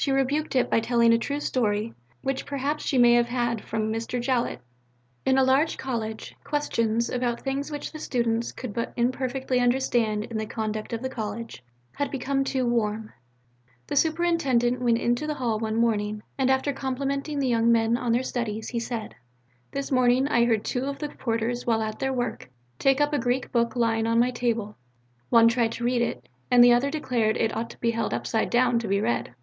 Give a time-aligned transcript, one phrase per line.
[0.00, 1.92] She rebuked it by telling a true story,
[2.22, 4.20] which perhaps she may have had from Mr.
[4.22, 4.60] Jowett:
[5.26, 10.38] In a large college, questions, about things which the students could but imperfectly understand in
[10.38, 11.64] the conduct of the college,
[11.96, 13.12] had become too warm.
[13.88, 18.12] The superintendent went into the hall one morning, and after complimenting the young men on
[18.12, 19.16] their studies, he said:
[19.72, 22.48] "This morning I heard two of the porters, while at their work,
[22.78, 24.76] take up a Greek book lying on my table;
[25.28, 28.48] one tried to read it, and the other declared it ought to be held upside
[28.48, 29.34] down to be read.